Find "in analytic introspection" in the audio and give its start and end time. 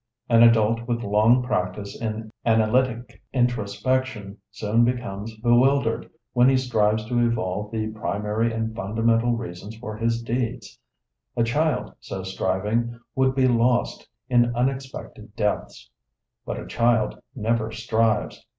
2.01-4.37